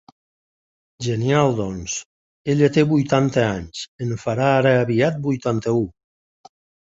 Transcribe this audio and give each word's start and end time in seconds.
Genial 1.07 1.51
doncs, 1.59 1.97
ella 2.53 2.69
té 2.77 2.85
vuitanta 2.95 3.43
anys, 3.49 3.83
en 4.05 4.15
fa 4.23 4.35
ara 4.55 4.71
aviat 4.87 5.21
vuitanta-u. 5.27 5.85